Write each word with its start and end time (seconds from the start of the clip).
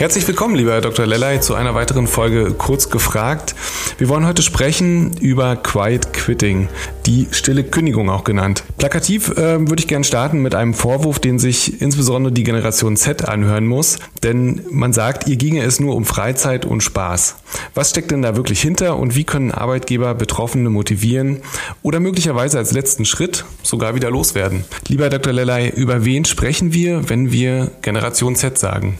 Herzlich 0.00 0.26
willkommen, 0.26 0.54
lieber 0.54 0.72
Herr 0.72 0.80
Dr. 0.80 1.04
Lellay, 1.04 1.40
zu 1.40 1.54
einer 1.54 1.74
weiteren 1.74 2.06
Folge 2.06 2.54
Kurz 2.56 2.88
gefragt. 2.88 3.54
Wir 3.98 4.08
wollen 4.08 4.26
heute 4.26 4.40
sprechen 4.40 5.14
über 5.20 5.56
Quiet 5.56 6.14
Quitting, 6.14 6.70
die 7.04 7.28
stille 7.32 7.64
Kündigung 7.64 8.08
auch 8.08 8.24
genannt. 8.24 8.64
Plakativ 8.78 9.28
äh, 9.36 9.60
würde 9.60 9.80
ich 9.80 9.88
gerne 9.88 10.06
starten 10.06 10.40
mit 10.40 10.54
einem 10.54 10.72
Vorwurf, 10.72 11.18
den 11.18 11.38
sich 11.38 11.82
insbesondere 11.82 12.32
die 12.32 12.44
Generation 12.44 12.96
Z 12.96 13.28
anhören 13.28 13.66
muss, 13.66 13.98
denn 14.22 14.62
man 14.70 14.94
sagt, 14.94 15.28
ihr 15.28 15.36
ginge 15.36 15.64
es 15.64 15.80
nur 15.80 15.94
um 15.94 16.06
Freizeit 16.06 16.64
und 16.64 16.80
Spaß. 16.80 17.36
Was 17.74 17.90
steckt 17.90 18.10
denn 18.10 18.22
da 18.22 18.36
wirklich 18.36 18.62
hinter 18.62 18.96
und 18.96 19.16
wie 19.16 19.24
können 19.24 19.52
Arbeitgeber 19.52 20.14
Betroffene 20.14 20.70
motivieren 20.70 21.42
oder 21.82 22.00
möglicherweise 22.00 22.56
als 22.56 22.72
letzten 22.72 23.04
Schritt 23.04 23.44
sogar 23.62 23.94
wieder 23.94 24.10
loswerden? 24.10 24.64
Lieber 24.88 25.04
Herr 25.04 25.10
Dr. 25.10 25.34
Lellay, 25.34 25.68
über 25.68 26.06
wen 26.06 26.24
sprechen 26.24 26.72
wir, 26.72 27.10
wenn 27.10 27.32
wir 27.32 27.70
Generation 27.82 28.34
Z 28.34 28.56
sagen? 28.56 28.96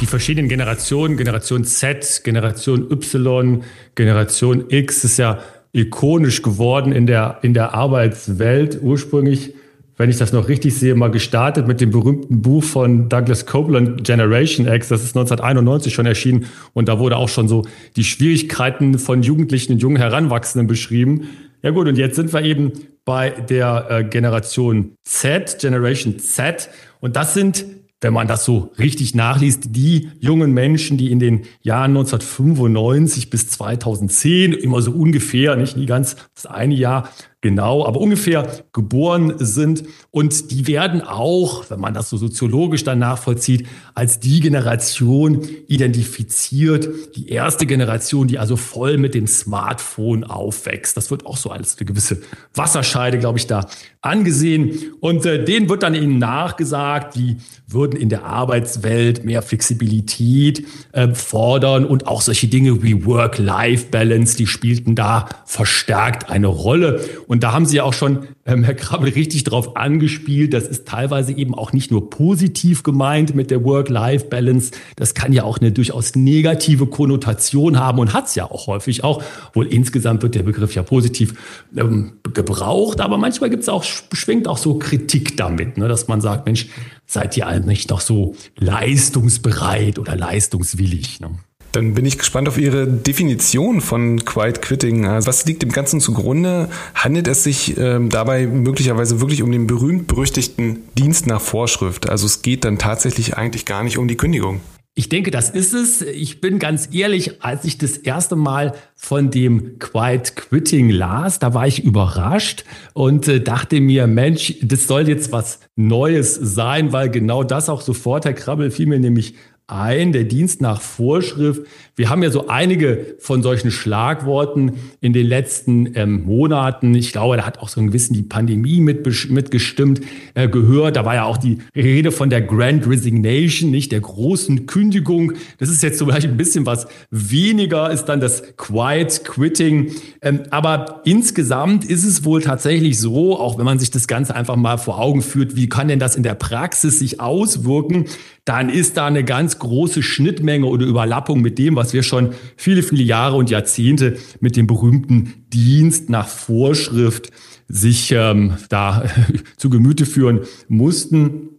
Die 0.00 0.06
verschiedenen 0.06 0.48
Generationen, 0.48 1.16
Generation 1.16 1.64
Z, 1.64 2.22
Generation 2.24 2.90
Y, 2.90 3.62
Generation 3.94 4.64
X 4.68 5.04
ist 5.04 5.18
ja 5.18 5.38
ikonisch 5.72 6.42
geworden 6.42 6.92
in 6.92 7.06
der, 7.06 7.38
in 7.42 7.54
der 7.54 7.74
Arbeitswelt. 7.74 8.78
Ursprünglich, 8.80 9.54
wenn 9.96 10.10
ich 10.10 10.18
das 10.18 10.32
noch 10.32 10.48
richtig 10.48 10.74
sehe, 10.74 10.94
mal 10.94 11.10
gestartet 11.10 11.66
mit 11.66 11.80
dem 11.80 11.90
berühmten 11.90 12.42
Buch 12.42 12.62
von 12.62 13.08
Douglas 13.08 13.46
Copeland, 13.46 14.04
Generation 14.04 14.66
X. 14.66 14.88
Das 14.88 15.02
ist 15.02 15.16
1991 15.16 15.92
schon 15.92 16.06
erschienen. 16.06 16.46
Und 16.72 16.88
da 16.88 16.98
wurde 16.98 17.16
auch 17.16 17.28
schon 17.28 17.48
so 17.48 17.66
die 17.96 18.04
Schwierigkeiten 18.04 18.98
von 18.98 19.22
Jugendlichen 19.22 19.74
und 19.74 19.78
jungen 19.82 19.96
Heranwachsenden 19.96 20.66
beschrieben. 20.66 21.28
Ja 21.62 21.70
gut, 21.70 21.88
und 21.88 21.96
jetzt 21.96 22.16
sind 22.16 22.32
wir 22.32 22.42
eben 22.42 22.72
bei 23.04 23.30
der 23.30 23.86
äh, 23.90 24.04
Generation 24.04 24.92
Z, 25.04 25.58
Generation 25.60 26.18
Z. 26.18 26.68
Und 27.00 27.16
das 27.16 27.34
sind 27.34 27.64
wenn 28.04 28.12
man 28.12 28.28
das 28.28 28.44
so 28.44 28.70
richtig 28.78 29.14
nachliest, 29.14 29.74
die 29.74 30.10
jungen 30.20 30.52
Menschen, 30.52 30.98
die 30.98 31.10
in 31.10 31.18
den 31.18 31.46
Jahren 31.62 31.92
1995 31.92 33.30
bis 33.30 33.48
2010 33.48 34.52
immer 34.52 34.82
so 34.82 34.90
ungefähr, 34.90 35.56
nicht 35.56 35.78
nie 35.78 35.86
ganz 35.86 36.16
das 36.34 36.44
eine 36.44 36.74
Jahr, 36.74 37.08
genau, 37.44 37.84
aber 37.84 38.00
ungefähr 38.00 38.64
geboren 38.72 39.34
sind. 39.36 39.84
Und 40.10 40.50
die 40.50 40.66
werden 40.66 41.02
auch, 41.02 41.68
wenn 41.68 41.78
man 41.78 41.92
das 41.92 42.08
so 42.08 42.16
soziologisch 42.16 42.84
dann 42.84 42.98
nachvollzieht, 42.98 43.66
als 43.94 44.18
die 44.18 44.40
Generation 44.40 45.46
identifiziert, 45.68 46.88
die 47.16 47.28
erste 47.28 47.66
Generation, 47.66 48.28
die 48.28 48.38
also 48.38 48.56
voll 48.56 48.96
mit 48.96 49.14
dem 49.14 49.26
Smartphone 49.26 50.24
aufwächst. 50.24 50.96
Das 50.96 51.10
wird 51.10 51.26
auch 51.26 51.36
so 51.36 51.50
als 51.50 51.76
eine 51.76 51.84
gewisse 51.84 52.22
Wasserscheide, 52.54 53.18
glaube 53.18 53.38
ich, 53.38 53.46
da 53.46 53.66
angesehen. 54.00 54.94
Und 55.00 55.26
äh, 55.26 55.44
denen 55.44 55.68
wird 55.68 55.82
dann 55.82 55.94
ihnen 55.94 56.18
nachgesagt, 56.18 57.14
die 57.14 57.36
würden 57.66 57.98
in 57.98 58.08
der 58.08 58.24
Arbeitswelt 58.24 59.24
mehr 59.26 59.42
Flexibilität 59.42 60.64
äh, 60.92 61.08
fordern 61.14 61.84
und 61.84 62.06
auch 62.06 62.22
solche 62.22 62.46
Dinge 62.46 62.82
wie 62.82 63.04
Work-Life-Balance, 63.04 64.36
die 64.36 64.46
spielten 64.46 64.94
da 64.94 65.28
verstärkt 65.44 66.30
eine 66.30 66.46
Rolle. 66.46 67.00
Und 67.26 67.33
da 67.42 67.52
haben 67.52 67.66
Sie 67.66 67.76
ja 67.76 67.84
auch 67.84 67.94
schon, 67.94 68.26
ähm, 68.44 68.64
Herr 68.64 68.74
Krabbel, 68.74 69.10
richtig 69.10 69.44
drauf 69.44 69.76
angespielt. 69.76 70.52
Das 70.52 70.68
ist 70.68 70.86
teilweise 70.86 71.32
eben 71.32 71.54
auch 71.54 71.72
nicht 71.72 71.90
nur 71.90 72.10
positiv 72.10 72.82
gemeint 72.82 73.34
mit 73.34 73.50
der 73.50 73.64
Work-Life-Balance. 73.64 74.72
Das 74.96 75.14
kann 75.14 75.32
ja 75.32 75.44
auch 75.44 75.58
eine 75.58 75.72
durchaus 75.72 76.14
negative 76.14 76.86
Konnotation 76.86 77.78
haben 77.78 77.98
und 77.98 78.12
hat 78.12 78.26
es 78.26 78.34
ja 78.34 78.50
auch 78.50 78.66
häufig 78.66 79.04
auch. 79.04 79.22
Wohl 79.54 79.66
insgesamt 79.66 80.22
wird 80.22 80.34
der 80.34 80.42
Begriff 80.42 80.74
ja 80.74 80.82
positiv 80.82 81.34
ähm, 81.76 82.12
gebraucht, 82.34 83.00
aber 83.00 83.16
manchmal 83.16 83.50
gibt 83.50 83.62
es 83.62 83.68
auch, 83.68 83.84
schwingt 83.84 84.46
auch 84.46 84.58
so 84.58 84.78
Kritik 84.78 85.36
damit, 85.36 85.78
ne, 85.78 85.88
dass 85.88 86.08
man 86.08 86.20
sagt, 86.20 86.46
Mensch, 86.46 86.68
seid 87.06 87.36
ihr 87.36 87.46
eigentlich 87.46 87.88
noch 87.88 88.00
so 88.00 88.34
leistungsbereit 88.58 89.98
oder 89.98 90.14
leistungswillig? 90.16 91.20
Ne? 91.20 91.30
Dann 91.74 91.94
bin 91.94 92.06
ich 92.06 92.18
gespannt 92.18 92.48
auf 92.48 92.56
Ihre 92.56 92.86
Definition 92.86 93.80
von 93.80 94.24
Quiet 94.24 94.62
Quitting. 94.62 95.06
Also 95.06 95.26
was 95.26 95.44
liegt 95.44 95.60
dem 95.62 95.72
Ganzen 95.72 95.98
zugrunde? 95.98 96.68
Handelt 96.94 97.26
es 97.26 97.42
sich 97.42 97.76
ähm, 97.76 98.10
dabei 98.10 98.46
möglicherweise 98.46 99.20
wirklich 99.20 99.42
um 99.42 99.50
den 99.50 99.66
berühmt-berüchtigten 99.66 100.84
Dienst 100.96 101.26
nach 101.26 101.40
Vorschrift? 101.40 102.08
Also 102.08 102.26
es 102.26 102.42
geht 102.42 102.64
dann 102.64 102.78
tatsächlich 102.78 103.36
eigentlich 103.36 103.64
gar 103.64 103.82
nicht 103.82 103.98
um 103.98 104.06
die 104.06 104.16
Kündigung. 104.16 104.60
Ich 104.96 105.08
denke, 105.08 105.32
das 105.32 105.50
ist 105.50 105.74
es. 105.74 106.02
Ich 106.02 106.40
bin 106.40 106.60
ganz 106.60 106.90
ehrlich, 106.92 107.42
als 107.42 107.64
ich 107.64 107.78
das 107.78 107.96
erste 107.96 108.36
Mal 108.36 108.74
von 108.94 109.32
dem 109.32 109.80
Quiet 109.80 110.36
Quitting 110.36 110.88
las, 110.90 111.40
da 111.40 111.54
war 111.54 111.66
ich 111.66 111.82
überrascht 111.82 112.64
und 112.92 113.26
äh, 113.26 113.40
dachte 113.40 113.80
mir, 113.80 114.06
Mensch, 114.06 114.54
das 114.62 114.86
soll 114.86 115.08
jetzt 115.08 115.32
was 115.32 115.58
Neues 115.74 116.36
sein, 116.36 116.92
weil 116.92 117.10
genau 117.10 117.42
das 117.42 117.68
auch 117.68 117.80
sofort, 117.80 118.24
Herr 118.24 118.34
Krabbel, 118.34 118.70
fiel 118.70 118.86
mir 118.86 119.00
nämlich 119.00 119.34
ein, 119.66 120.12
der 120.12 120.24
Dienst 120.24 120.60
nach 120.60 120.82
Vorschrift. 120.82 121.62
Wir 121.96 122.10
haben 122.10 122.22
ja 122.22 122.30
so 122.30 122.48
einige 122.48 123.16
von 123.18 123.42
solchen 123.42 123.70
Schlagworten 123.70 124.72
in 125.00 125.14
den 125.14 125.26
letzten 125.26 125.96
ähm, 125.96 126.24
Monaten. 126.24 126.94
Ich 126.94 127.12
glaube, 127.12 127.38
da 127.38 127.46
hat 127.46 127.60
auch 127.60 127.70
so 127.70 127.80
ein 127.80 127.86
gewissen 127.86 128.12
die 128.12 128.22
Pandemie 128.22 128.80
mit, 128.80 129.06
mitgestimmt, 129.30 130.02
äh, 130.34 130.48
gehört. 130.48 130.96
Da 130.96 131.06
war 131.06 131.14
ja 131.14 131.24
auch 131.24 131.38
die 131.38 131.58
Rede 131.74 132.12
von 132.12 132.28
der 132.28 132.42
Grand 132.42 132.86
Resignation, 132.86 133.70
nicht 133.70 133.90
der 133.90 134.00
großen 134.00 134.66
Kündigung. 134.66 135.32
Das 135.56 135.70
ist 135.70 135.82
jetzt 135.82 135.98
so 135.98 136.04
vielleicht 136.04 136.26
ein 136.26 136.36
bisschen 136.36 136.66
was 136.66 136.86
weniger, 137.10 137.90
ist 137.90 138.04
dann 138.04 138.20
das 138.20 138.42
Quiet 138.58 139.24
Quitting. 139.24 139.92
Ähm, 140.20 140.42
aber 140.50 141.00
insgesamt 141.06 141.86
ist 141.86 142.04
es 142.04 142.22
wohl 142.26 142.42
tatsächlich 142.42 143.00
so, 143.00 143.38
auch 143.38 143.56
wenn 143.56 143.64
man 143.64 143.78
sich 143.78 143.90
das 143.90 144.08
Ganze 144.08 144.34
einfach 144.34 144.56
mal 144.56 144.76
vor 144.76 145.00
Augen 145.00 145.22
führt, 145.22 145.56
wie 145.56 145.70
kann 145.70 145.88
denn 145.88 145.98
das 145.98 146.16
in 146.16 146.22
der 146.22 146.34
Praxis 146.34 146.98
sich 146.98 147.18
auswirken? 147.18 148.04
Dann 148.44 148.68
ist 148.68 148.96
da 148.96 149.06
eine 149.06 149.24
ganz 149.24 149.58
große 149.58 150.02
Schnittmenge 150.02 150.66
oder 150.66 150.84
Überlappung 150.84 151.40
mit 151.40 151.58
dem, 151.58 151.76
was 151.76 151.94
wir 151.94 152.02
schon 152.02 152.34
viele, 152.56 152.82
viele 152.82 153.02
Jahre 153.02 153.36
und 153.36 153.50
Jahrzehnte 153.50 154.18
mit 154.40 154.56
dem 154.56 154.66
berühmten 154.66 155.44
Dienst 155.52 156.10
nach 156.10 156.28
Vorschrift 156.28 157.30
sich 157.68 158.12
ähm, 158.12 158.54
da 158.68 159.04
zu 159.56 159.70
Gemüte 159.70 160.04
führen 160.04 160.40
mussten. 160.68 161.53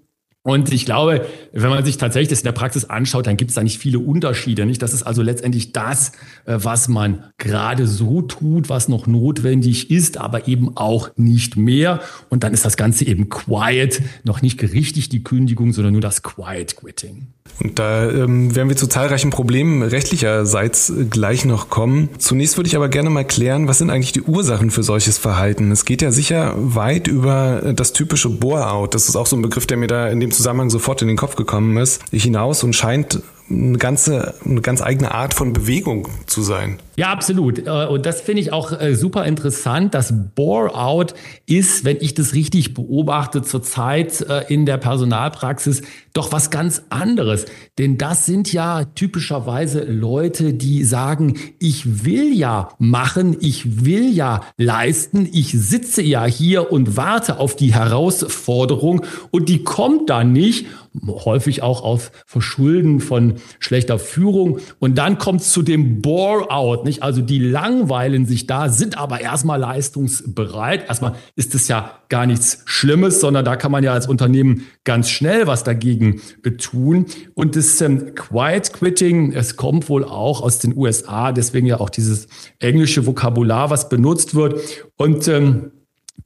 Und 0.46 0.72
ich 0.72 0.86
glaube, 0.86 1.26
wenn 1.54 1.72
man 1.72 1.84
sich 1.84 1.98
tatsächlich 1.98 2.30
das 2.30 2.42
in 2.42 2.46
der 2.46 2.52
Praxis 2.52 2.86
anschaut, 2.86 3.26
dann 3.26 3.36
gibt 3.36 3.50
es 3.50 3.56
da 3.56 3.64
nicht 3.64 3.80
viele 3.80 3.98
Unterschiede. 3.98 4.68
Nicht? 4.68 4.80
Das 4.80 4.94
ist 4.94 5.02
also 5.02 5.24
letztendlich 5.24 5.72
das, 5.72 6.12
äh, 6.46 6.60
was 6.62 6.88
man 6.88 7.24
gerade 7.40 7.88
so 7.88 8.22
tut, 8.22 8.70
was 8.70 8.88
noch 8.88 9.08
notwendig 9.08 9.90
ist, 9.90 10.20
aber 10.20 10.48
eben 10.48 10.78
auch 10.78 11.10
nicht 11.16 11.58
mehr. 11.58 12.00
Und 12.30 12.44
dann 12.44 12.54
ist 12.54 12.64
das 12.64 12.78
Ganze 12.78 13.08
eben 13.08 13.28
quiet, 13.28 14.04
noch 14.24 14.44
nicht 14.44 14.62
richtig 14.62 15.10
die 15.10 15.24
Kündigung, 15.24 15.74
sondern 15.74 15.94
nur 15.94 16.02
das 16.02 16.22
Quiet 16.22 16.76
Quitting. 16.76 17.26
Und 17.64 17.80
da 17.80 18.10
ähm, 18.10 18.54
werden 18.56 18.70
wir 18.70 18.76
zu 18.76 18.88
zahlreichen 18.88 19.30
Problemen 19.30 19.82
rechtlicherseits 19.82 20.92
gleich 21.10 21.46
noch 21.46 21.70
kommen. 21.70 22.10
Zunächst 22.18 22.58
würde 22.58 22.68
ich 22.68 22.76
aber 22.76 22.90
gerne 22.90 23.10
mal 23.10 23.24
klären, 23.24 23.68
was 23.68 23.78
sind 23.78 23.90
eigentlich 23.90 24.12
die 24.12 24.24
Ursachen 24.24 24.72
für 24.72 24.84
solches 24.84 25.18
Verhalten? 25.18 25.72
Es 25.72 25.86
geht 25.86 26.02
ja 26.02 26.12
sicher 26.12 26.54
weit 26.58 27.08
über 27.08 27.74
das 27.74 27.94
typische 27.94 28.30
Bore-out. 28.30 28.94
Das 28.94 29.08
ist 29.08 29.16
auch 29.16 29.26
so 29.26 29.38
ein 29.38 29.42
Begriff, 29.42 29.66
der 29.66 29.78
mir 29.78 29.88
da 29.88 30.10
in 30.10 30.20
dem 30.20 30.32
Zusammenhang 30.36 30.70
sofort 30.70 31.02
in 31.02 31.08
den 31.08 31.18
Kopf 31.18 31.36
gekommen 31.36 31.78
ist, 31.78 32.04
hinaus 32.12 32.64
und 32.64 32.74
scheint 32.74 33.22
eine 33.50 33.78
ganze, 33.78 34.36
eine 34.44 34.62
ganz 34.62 34.82
eigene 34.82 35.14
Art 35.14 35.34
von 35.34 35.54
Bewegung 35.54 36.08
zu 36.26 36.42
sein. 36.42 36.80
Ja, 36.98 37.12
absolut. 37.12 37.68
Äh, 37.68 37.88
und 37.88 38.06
das 38.06 38.22
finde 38.22 38.42
ich 38.42 38.54
auch 38.54 38.80
äh, 38.80 38.96
super 38.96 39.26
interessant. 39.26 39.94
Das 39.94 40.14
Bore-out 40.34 41.14
ist, 41.46 41.84
wenn 41.84 41.98
ich 42.00 42.14
das 42.14 42.34
richtig 42.34 42.74
beobachte, 42.74 43.42
zurzeit 43.42 44.22
äh, 44.22 44.46
in 44.48 44.66
der 44.66 44.78
Personalpraxis 44.78 45.82
doch 46.14 46.32
was 46.32 46.50
ganz 46.50 46.84
anderes. 46.90 47.46
Denn 47.78 47.98
das 47.98 48.26
sind 48.26 48.54
ja 48.54 48.86
typischerweise 48.86 49.84
Leute, 49.84 50.54
die 50.54 50.86
sagen, 50.86 51.38
ich 51.60 52.06
will 52.06 52.34
ja 52.34 52.70
machen, 52.80 53.36
ich 53.42 53.86
will 53.86 54.10
ja 54.10 54.42
leisten, 54.58 55.28
ich 55.32 55.52
sitze 55.52 56.02
ja 56.02 56.26
hier 56.26 56.72
und 56.72 56.96
warte 56.96 57.40
auf 57.40 57.58
die 57.58 57.74
Herausforderung 57.74 59.02
und 59.32 59.50
die 59.50 59.64
kommt 59.64 60.10
dann 60.10 60.32
nicht 60.32 60.68
häufig 61.08 61.62
auch 61.62 61.84
auf 61.84 62.12
Verschulden 62.26 63.00
von 63.00 63.36
schlechter 63.60 64.00
Führung. 64.00 64.60
Und 64.80 64.98
dann 64.98 65.18
kommt 65.18 65.42
es 65.42 65.52
zu 65.52 65.62
dem 65.62 66.02
Bore-out. 66.02 66.85
Nicht? 66.86 67.04
Also 67.04 67.22
die 67.22 67.40
langweilen 67.40 68.26
sich 68.26 68.48
da, 68.48 68.70
sind 68.70 68.98
aber 68.98 69.20
erstmal 69.20 69.60
leistungsbereit. 69.60 70.88
Erstmal 70.88 71.16
ist 71.36 71.54
es 71.56 71.68
ja 71.68 72.00
gar 72.08 72.26
nichts 72.26 72.62
Schlimmes, 72.66 73.20
sondern 73.20 73.44
da 73.44 73.58
kann 73.58 73.72
man 73.72 73.84
ja 73.84 73.92
als 73.92 74.08
Unternehmen 74.08 74.68
ganz 74.86 75.10
schnell 75.10 75.48
was 75.48 75.64
dagegen 75.64 76.22
tun. 76.58 77.08
Und 77.34 77.58
das 77.58 77.82
ähm, 77.82 78.16
Quiet 78.16 78.72
Quitting, 78.72 79.34
es 79.34 79.58
kommt 79.58 79.90
wohl 79.90 80.06
auch 80.06 80.42
aus 80.42 80.60
den 80.60 80.78
USA, 80.78 81.32
deswegen 81.34 81.68
ja 81.68 81.80
auch 81.80 81.90
dieses 81.90 82.28
englische 82.60 83.06
Vokabular, 83.06 83.70
was 83.70 83.90
benutzt 83.90 84.36
wird. 84.36 84.62
Und 84.96 85.28
ähm, 85.28 85.72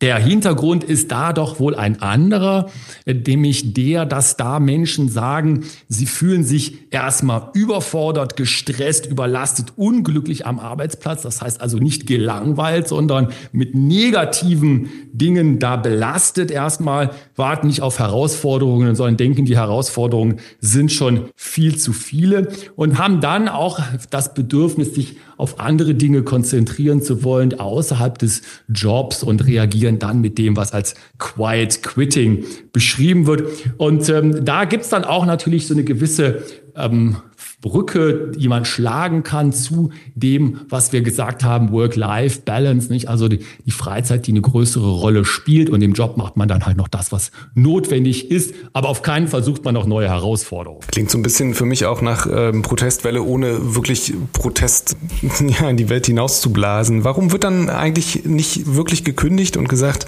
der 0.01 0.17
Hintergrund 0.17 0.85
ist 0.85 1.11
da 1.11 1.33
doch 1.33 1.59
wohl 1.59 1.75
ein 1.75 2.01
anderer, 2.01 2.69
nämlich 3.05 3.73
der, 3.73 4.05
dass 4.05 4.37
da 4.37 4.59
Menschen 4.59 5.09
sagen, 5.09 5.65
sie 5.89 6.05
fühlen 6.05 6.45
sich 6.45 6.91
erstmal 6.91 7.49
überfordert, 7.53 8.37
gestresst, 8.37 9.05
überlastet, 9.07 9.73
unglücklich 9.75 10.45
am 10.45 10.57
Arbeitsplatz. 10.57 11.23
Das 11.23 11.41
heißt 11.41 11.59
also 11.59 11.79
nicht 11.79 12.07
gelangweilt, 12.07 12.87
sondern 12.87 13.33
mit 13.51 13.75
negativen 13.75 14.89
Dingen 15.11 15.59
da 15.59 15.75
belastet 15.75 16.49
erstmal, 16.49 17.11
warten 17.35 17.67
nicht 17.67 17.81
auf 17.81 17.99
Herausforderungen, 17.99 18.95
sondern 18.95 19.17
denken, 19.17 19.43
die 19.43 19.57
Herausforderungen 19.57 20.39
sind 20.61 20.93
schon 20.93 21.25
viel 21.35 21.77
zu 21.77 21.91
viele 21.91 22.47
und 22.77 22.97
haben 22.97 23.19
dann 23.19 23.49
auch 23.49 23.81
das 24.09 24.33
Bedürfnis, 24.33 24.95
sich 24.95 25.17
auf 25.39 25.61
andere 25.61 25.95
Dinge 25.95 26.23
konzentrieren 26.23 27.01
zu 27.01 27.23
wollen, 27.23 27.57
außerhalb 27.57 28.17
des 28.17 28.41
Jobs 28.67 29.23
und 29.23 29.47
reagieren 29.47 29.97
dann 29.97 30.19
mit 30.19 30.37
dem, 30.37 30.57
was 30.57 30.73
als 30.73 30.95
Quiet 31.17 31.81
Quitting 31.81 32.43
beschrieben 32.73 33.25
wird. 33.25 33.47
Und 33.77 34.09
ähm, 34.09 34.43
da 34.43 34.65
gibt's 34.65 34.89
dann 34.89 35.05
auch 35.05 35.25
natürlich 35.25 35.65
so 35.65 35.73
eine 35.73 35.85
gewisse 35.85 36.43
ähm, 36.75 37.15
Brücke, 37.61 38.31
die 38.37 38.47
man 38.47 38.63
schlagen 38.63 39.23
kann 39.23 39.51
zu 39.51 39.91
dem, 40.15 40.61
was 40.69 40.93
wir 40.93 41.01
gesagt 41.01 41.43
haben, 41.43 41.71
Work-Life-Balance, 41.73 42.91
nicht? 42.91 43.09
Also 43.09 43.27
die, 43.27 43.39
die, 43.65 43.71
Freizeit, 43.71 44.27
die 44.27 44.31
eine 44.31 44.41
größere 44.41 44.89
Rolle 44.89 45.25
spielt 45.25 45.69
und 45.69 45.81
im 45.81 45.91
Job 45.93 46.15
macht 46.15 46.37
man 46.37 46.47
dann 46.47 46.65
halt 46.65 46.77
noch 46.77 46.87
das, 46.87 47.11
was 47.11 47.31
notwendig 47.55 48.31
ist. 48.31 48.53
Aber 48.71 48.87
auf 48.87 49.01
keinen 49.01 49.27
Fall 49.27 49.43
sucht 49.43 49.65
man 49.65 49.73
noch 49.73 49.85
neue 49.85 50.07
Herausforderungen. 50.07 50.81
Klingt 50.89 51.11
so 51.11 51.17
ein 51.17 51.21
bisschen 51.21 51.53
für 51.53 51.65
mich 51.65 51.85
auch 51.85 52.01
nach 52.01 52.27
ähm, 52.31 52.61
Protestwelle, 52.61 53.21
ohne 53.23 53.75
wirklich 53.75 54.13
Protest 54.31 54.95
ja, 55.59 55.69
in 55.69 55.75
die 55.75 55.89
Welt 55.89 56.05
hinaus 56.05 56.39
zu 56.39 56.53
blasen. 56.53 57.03
Warum 57.03 57.33
wird 57.33 57.43
dann 57.43 57.69
eigentlich 57.69 58.23
nicht 58.23 58.73
wirklich 58.73 59.03
gekündigt 59.03 59.57
und 59.57 59.67
gesagt, 59.67 60.05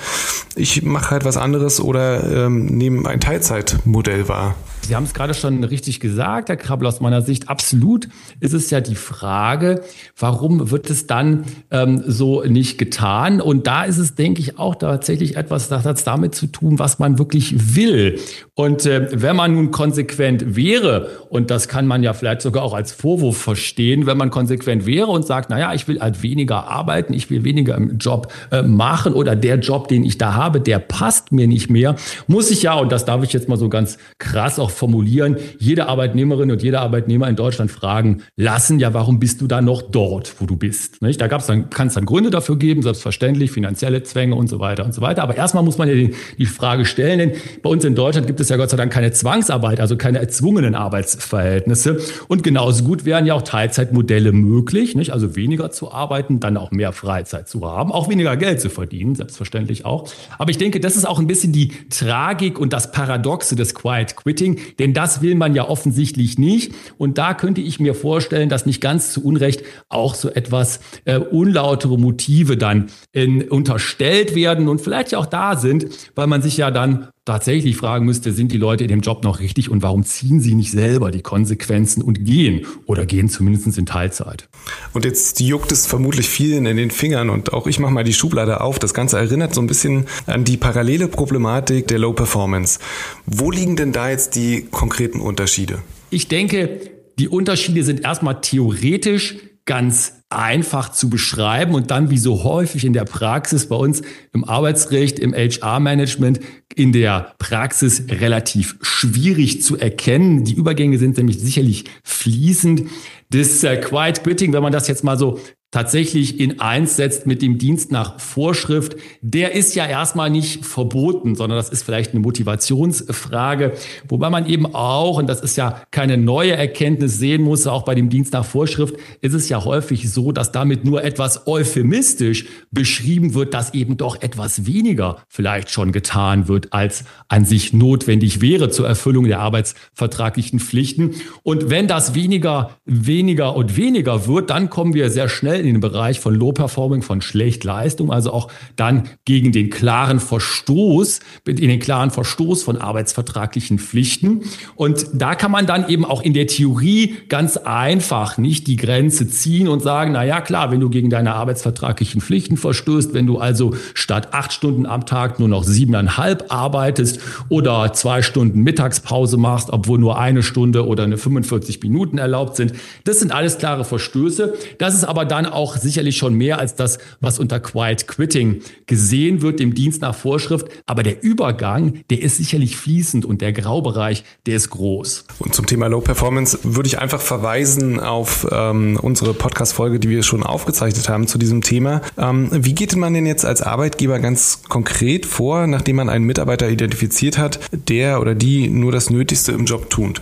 ich 0.55 0.83
mache 0.83 1.11
halt 1.11 1.25
was 1.25 1.35
anderes 1.35 1.81
oder 1.81 2.45
ähm, 2.45 2.65
nehme 2.65 3.09
ein 3.09 3.19
Teilzeitmodell 3.19 4.29
wahr? 4.29 4.55
Sie 4.81 4.95
haben 4.95 5.03
es 5.03 5.13
gerade 5.13 5.33
schon 5.33 5.63
richtig 5.63 5.99
gesagt, 5.99 6.49
Herr 6.49 6.57
Krabbel, 6.57 6.87
aus 6.87 7.01
meiner 7.01 7.21
Sicht 7.21 7.40
absolut 7.47 8.07
ist 8.39 8.53
es 8.53 8.69
ja 8.69 8.81
die 8.81 8.95
Frage, 8.95 9.81
warum 10.17 10.71
wird 10.71 10.89
es 10.89 11.07
dann 11.07 11.45
ähm, 11.71 12.03
so 12.05 12.43
nicht 12.43 12.77
getan? 12.77 13.41
Und 13.41 13.67
da 13.67 13.83
ist 13.83 13.97
es, 13.97 14.15
denke 14.15 14.41
ich, 14.41 14.57
auch 14.59 14.75
tatsächlich 14.75 15.37
etwas, 15.37 15.69
das 15.69 15.85
hat 15.85 16.05
damit 16.07 16.35
zu 16.35 16.47
tun, 16.47 16.79
was 16.79 16.99
man 16.99 17.19
wirklich 17.19 17.75
will. 17.75 18.19
Und 18.53 18.85
äh, 18.85 19.07
wenn 19.11 19.35
man 19.35 19.53
nun 19.53 19.71
konsequent 19.71 20.55
wäre, 20.55 21.09
und 21.29 21.51
das 21.51 21.67
kann 21.67 21.87
man 21.87 22.03
ja 22.03 22.13
vielleicht 22.13 22.41
sogar 22.41 22.63
auch 22.63 22.73
als 22.73 22.91
Vorwurf 22.91 23.37
verstehen, 23.37 24.05
wenn 24.05 24.17
man 24.17 24.29
konsequent 24.29 24.85
wäre 24.85 25.07
und 25.07 25.25
sagt, 25.25 25.49
naja, 25.49 25.73
ich 25.73 25.87
will 25.87 25.99
halt 25.99 26.23
weniger 26.23 26.67
arbeiten, 26.67 27.13
ich 27.13 27.29
will 27.29 27.43
weniger 27.43 27.75
im 27.75 27.97
Job 27.97 28.31
äh, 28.51 28.61
machen 28.61 29.13
oder 29.13 29.35
der 29.35 29.59
Job, 29.59 29.87
den 29.87 30.03
ich 30.03 30.17
da 30.17 30.33
habe, 30.33 30.61
der 30.61 30.79
passt 30.79 31.31
mir 31.31 31.47
nicht 31.47 31.69
mehr, 31.69 31.95
muss 32.27 32.51
ich 32.51 32.63
ja, 32.63 32.73
und 32.73 32.91
das 32.91 33.05
darf 33.05 33.23
ich 33.23 33.33
jetzt 33.33 33.49
mal 33.49 33.57
so 33.57 33.69
ganz 33.69 33.97
krass 34.19 34.59
auch 34.59 34.71
formulieren, 34.71 35.37
jede 35.57 35.87
Arbeitnehmerin 35.87 36.51
und 36.51 36.61
jeder 36.61 36.81
Arbeitnehmer 36.81 37.27
in 37.31 37.35
Deutschland 37.35 37.71
fragen 37.71 38.21
lassen, 38.35 38.79
ja, 38.79 38.93
warum 38.93 39.19
bist 39.19 39.41
du 39.41 39.47
da 39.47 39.61
noch 39.61 39.81
dort, 39.81 40.35
wo 40.39 40.45
du 40.45 40.55
bist? 40.55 41.01
Nicht? 41.01 41.19
Da 41.19 41.27
gab's 41.27 41.47
dann, 41.47 41.69
kann 41.69 41.87
es 41.87 41.95
dann 41.95 42.05
Gründe 42.05 42.29
dafür 42.29 42.57
geben, 42.57 42.83
selbstverständlich, 42.83 43.51
finanzielle 43.51 44.03
Zwänge 44.03 44.35
und 44.35 44.47
so 44.47 44.59
weiter 44.59 44.85
und 44.85 44.93
so 44.93 45.01
weiter. 45.01 45.23
Aber 45.23 45.35
erstmal 45.35 45.63
muss 45.63 45.77
man 45.77 45.87
ja 45.87 45.95
die, 45.95 46.13
die 46.37 46.45
Frage 46.45 46.85
stellen, 46.85 47.19
denn 47.19 47.31
bei 47.63 47.69
uns 47.69 47.83
in 47.83 47.95
Deutschland 47.95 48.27
gibt 48.27 48.39
es 48.39 48.49
ja 48.49 48.57
Gott 48.57 48.69
sei 48.69 48.77
Dank 48.77 48.93
keine 48.93 49.11
Zwangsarbeit, 49.11 49.79
also 49.79 49.97
keine 49.97 50.19
erzwungenen 50.19 50.75
Arbeitsverhältnisse. 50.75 51.99
Und 52.27 52.43
genauso 52.43 52.83
gut 52.83 53.05
wären 53.05 53.25
ja 53.25 53.33
auch 53.33 53.41
Teilzeitmodelle 53.41 54.31
möglich, 54.31 54.95
nicht? 54.95 55.11
Also 55.11 55.35
weniger 55.35 55.71
zu 55.71 55.91
arbeiten, 55.91 56.39
dann 56.39 56.57
auch 56.57 56.71
mehr 56.71 56.91
Freizeit 56.91 57.49
zu 57.49 57.65
haben, 57.67 57.91
auch 57.91 58.09
weniger 58.09 58.37
Geld 58.37 58.61
zu 58.61 58.69
verdienen, 58.69 59.15
selbstverständlich 59.15 59.85
auch. 59.85 60.07
Aber 60.37 60.51
ich 60.51 60.57
denke, 60.57 60.79
das 60.79 60.95
ist 60.95 61.07
auch 61.07 61.19
ein 61.19 61.27
bisschen 61.27 61.53
die 61.53 61.71
Tragik 61.89 62.59
und 62.59 62.73
das 62.73 62.91
Paradoxe 62.91 63.55
des 63.55 63.73
Quiet 63.73 64.15
Quitting, 64.15 64.59
denn 64.79 64.93
das 64.93 65.21
will 65.21 65.35
man 65.35 65.55
ja 65.55 65.67
offensichtlich 65.67 66.37
nicht. 66.37 66.73
Und 66.97 67.17
da 67.21 67.35
könnte 67.35 67.61
ich 67.61 67.79
mir 67.79 67.93
vorstellen, 67.93 68.49
dass 68.49 68.65
nicht 68.65 68.81
ganz 68.81 69.13
zu 69.13 69.23
Unrecht 69.23 69.61
auch 69.89 70.15
so 70.15 70.27
etwas 70.27 70.79
äh, 71.05 71.19
unlautere 71.19 71.99
Motive 71.99 72.57
dann 72.57 72.87
in, 73.11 73.43
unterstellt 73.47 74.33
werden 74.33 74.67
und 74.67 74.81
vielleicht 74.81 75.13
auch 75.13 75.27
da 75.27 75.55
sind, 75.55 75.85
weil 76.15 76.25
man 76.25 76.41
sich 76.41 76.57
ja 76.57 76.71
dann 76.71 77.09
tatsächlich 77.23 77.77
fragen 77.77 78.07
müsste, 78.07 78.31
sind 78.31 78.51
die 78.51 78.57
Leute 78.57 78.85
in 78.85 78.89
dem 78.89 79.01
Job 79.01 79.23
noch 79.23 79.39
richtig 79.39 79.69
und 79.69 79.83
warum 79.83 80.03
ziehen 80.03 80.39
sie 80.39 80.55
nicht 80.55 80.71
selber 80.71 81.11
die 81.11 81.21
Konsequenzen 81.21 82.01
und 82.01 82.25
gehen 82.25 82.65
oder 82.87 83.05
gehen 83.05 83.29
zumindest 83.29 83.77
in 83.77 83.85
Teilzeit? 83.85 84.49
Und 84.93 85.05
jetzt 85.05 85.39
juckt 85.41 85.71
es 85.71 85.85
vermutlich 85.85 86.27
vielen 86.27 86.65
in 86.65 86.77
den 86.77 86.89
Fingern 86.89 87.29
und 87.29 87.53
auch 87.53 87.67
ich 87.67 87.77
mache 87.77 87.93
mal 87.93 88.03
die 88.03 88.13
Schublade 88.13 88.61
auf. 88.61 88.79
Das 88.79 88.95
Ganze 88.95 89.19
erinnert 89.19 89.53
so 89.53 89.61
ein 89.61 89.67
bisschen 89.67 90.07
an 90.25 90.43
die 90.43 90.57
parallele 90.57 91.07
Problematik 91.07 91.87
der 91.87 91.99
Low 91.99 92.13
Performance. 92.13 92.79
Wo 93.27 93.51
liegen 93.51 93.75
denn 93.75 93.91
da 93.91 94.09
jetzt 94.09 94.35
die 94.35 94.65
konkreten 94.71 95.19
Unterschiede? 95.19 95.83
Ich 96.09 96.27
denke, 96.27 96.90
die 97.19 97.27
Unterschiede 97.27 97.83
sind 97.83 98.03
erstmal 98.03 98.41
theoretisch 98.41 99.35
ganz 99.65 100.23
einfach 100.29 100.89
zu 100.89 101.09
beschreiben 101.09 101.75
und 101.75 101.91
dann 101.91 102.09
wie 102.09 102.17
so 102.17 102.43
häufig 102.43 102.85
in 102.85 102.93
der 102.93 103.05
Praxis 103.05 103.67
bei 103.67 103.75
uns 103.75 104.01
im 104.33 104.43
Arbeitsrecht, 104.43 105.19
im 105.19 105.33
HR-Management, 105.33 106.39
in 106.73 106.91
der 106.91 107.35
Praxis 107.37 108.05
relativ 108.09 108.77
schwierig 108.81 109.61
zu 109.61 109.77
erkennen. 109.77 110.45
Die 110.45 110.53
Übergänge 110.53 110.97
sind 110.97 111.17
nämlich 111.17 111.39
sicherlich 111.39 111.85
fließend. 112.03 112.83
Das 113.29 113.63
äh, 113.63 113.77
Quiet 113.77 114.23
Quitting, 114.23 114.53
wenn 114.53 114.63
man 114.63 114.73
das 114.73 114.87
jetzt 114.87 115.03
mal 115.03 115.17
so 115.17 115.39
tatsächlich 115.71 116.39
in 116.39 116.59
eins 116.59 116.97
setzt 116.97 117.25
mit 117.25 117.41
dem 117.41 117.57
Dienst 117.57 117.91
nach 117.91 118.19
Vorschrift, 118.19 118.97
der 119.21 119.53
ist 119.53 119.73
ja 119.73 119.85
erstmal 119.85 120.29
nicht 120.29 120.65
verboten, 120.65 121.35
sondern 121.35 121.57
das 121.57 121.69
ist 121.69 121.83
vielleicht 121.83 122.11
eine 122.11 122.19
Motivationsfrage, 122.19 123.73
wobei 124.07 124.29
man 124.29 124.47
eben 124.47 124.65
auch, 124.75 125.17
und 125.17 125.27
das 125.27 125.39
ist 125.39 125.55
ja 125.55 125.81
keine 125.89 126.17
neue 126.17 126.51
Erkenntnis 126.51 127.17
sehen 127.17 127.41
muss, 127.41 127.65
auch 127.67 127.83
bei 127.83 127.95
dem 127.95 128.09
Dienst 128.09 128.33
nach 128.33 128.43
Vorschrift 128.43 128.95
ist 129.21 129.33
es 129.33 129.47
ja 129.47 129.63
häufig 129.63 130.11
so, 130.11 130.33
dass 130.33 130.51
damit 130.51 130.83
nur 130.83 131.05
etwas 131.05 131.47
euphemistisch 131.47 132.45
beschrieben 132.71 133.33
wird, 133.33 133.53
dass 133.53 133.73
eben 133.73 133.95
doch 133.95 134.21
etwas 134.21 134.65
weniger 134.65 135.23
vielleicht 135.29 135.71
schon 135.71 135.93
getan 135.93 136.49
wird, 136.49 136.73
als 136.73 137.05
an 137.29 137.45
sich 137.45 137.71
notwendig 137.71 138.41
wäre 138.41 138.69
zur 138.69 138.87
Erfüllung 138.87 139.23
der 139.25 139.39
arbeitsvertraglichen 139.39 140.59
Pflichten. 140.59 141.11
Und 141.43 141.69
wenn 141.69 141.87
das 141.87 142.13
weniger, 142.13 142.71
weniger 142.85 143.55
und 143.55 143.77
weniger 143.77 144.27
wird, 144.27 144.49
dann 144.49 144.69
kommen 144.69 144.93
wir 144.93 145.09
sehr 145.09 145.29
schnell 145.29 145.60
in 145.65 145.75
den 145.75 145.81
Bereich 145.81 146.19
von 146.19 146.35
Low 146.35 146.51
Performing, 146.51 147.01
von 147.01 147.21
Schlechtleistung, 147.21 148.11
also 148.11 148.31
auch 148.31 148.49
dann 148.75 149.03
gegen 149.25 149.51
den 149.51 149.69
klaren 149.69 150.19
Verstoß, 150.19 151.19
in 151.45 151.55
den 151.55 151.79
klaren 151.79 152.11
Verstoß 152.11 152.63
von 152.63 152.77
arbeitsvertraglichen 152.77 153.79
Pflichten. 153.79 154.41
Und 154.75 155.05
da 155.13 155.35
kann 155.35 155.51
man 155.51 155.65
dann 155.65 155.87
eben 155.89 156.05
auch 156.05 156.21
in 156.21 156.33
der 156.33 156.47
Theorie 156.47 157.15
ganz 157.29 157.57
einfach 157.57 158.37
nicht 158.37 158.67
die 158.67 158.75
Grenze 158.75 159.27
ziehen 159.27 159.67
und 159.67 159.81
sagen, 159.81 160.13
na 160.13 160.23
ja, 160.23 160.41
klar, 160.41 160.71
wenn 160.71 160.79
du 160.79 160.89
gegen 160.89 161.09
deine 161.09 161.33
arbeitsvertraglichen 161.33 162.21
Pflichten 162.21 162.57
verstößt, 162.57 163.13
wenn 163.13 163.27
du 163.27 163.37
also 163.37 163.73
statt 163.93 164.29
acht 164.33 164.53
Stunden 164.53 164.85
am 164.85 165.05
Tag 165.05 165.39
nur 165.39 165.47
noch 165.47 165.63
siebeneinhalb 165.63 166.45
arbeitest 166.49 167.19
oder 167.49 167.93
zwei 167.93 168.21
Stunden 168.21 168.61
Mittagspause 168.61 169.37
machst, 169.37 169.69
obwohl 169.71 169.99
nur 169.99 170.19
eine 170.19 170.43
Stunde 170.43 170.85
oder 170.85 171.03
eine 171.03 171.17
45 171.17 171.81
Minuten 171.81 172.17
erlaubt 172.17 172.55
sind, 172.55 172.73
das 173.03 173.19
sind 173.19 173.31
alles 173.31 173.57
klare 173.57 173.85
Verstöße. 173.85 174.53
Das 174.77 174.93
ist 174.93 175.03
aber 175.03 175.25
dann 175.25 175.45
auch 175.51 175.77
sicherlich 175.77 176.17
schon 176.17 176.33
mehr 176.33 176.59
als 176.59 176.75
das, 176.75 176.99
was 177.19 177.39
unter 177.39 177.59
Quiet 177.59 178.07
Quitting 178.07 178.61
gesehen 178.85 179.41
wird, 179.41 179.59
dem 179.59 179.73
Dienst 179.73 180.01
nach 180.01 180.15
Vorschrift. 180.15 180.67
Aber 180.85 181.03
der 181.03 181.23
Übergang, 181.23 182.01
der 182.09 182.21
ist 182.21 182.37
sicherlich 182.37 182.77
fließend 182.77 183.25
und 183.25 183.41
der 183.41 183.53
Graubereich, 183.53 184.23
der 184.45 184.55
ist 184.55 184.69
groß. 184.69 185.25
Und 185.39 185.53
zum 185.55 185.65
Thema 185.65 185.87
Low 185.87 186.01
Performance 186.01 186.59
würde 186.63 186.87
ich 186.87 186.99
einfach 186.99 187.21
verweisen 187.21 187.99
auf 187.99 188.47
ähm, 188.51 188.97
unsere 189.01 189.33
Podcast-Folge, 189.33 189.99
die 189.99 190.09
wir 190.09 190.23
schon 190.23 190.43
aufgezeichnet 190.43 191.09
haben 191.09 191.27
zu 191.27 191.37
diesem 191.37 191.61
Thema. 191.61 192.01
Ähm, 192.17 192.49
wie 192.51 192.73
geht 192.73 192.95
man 192.95 193.13
denn 193.13 193.25
jetzt 193.25 193.45
als 193.45 193.61
Arbeitgeber 193.61 194.19
ganz 194.19 194.63
konkret 194.67 195.25
vor, 195.25 195.67
nachdem 195.67 195.97
man 195.97 196.09
einen 196.09 196.25
Mitarbeiter 196.25 196.69
identifiziert 196.69 197.37
hat, 197.37 197.59
der 197.71 198.21
oder 198.21 198.35
die 198.35 198.67
nur 198.69 198.91
das 198.91 199.09
Nötigste 199.09 199.51
im 199.51 199.65
Job 199.65 199.89
tut? 199.89 200.21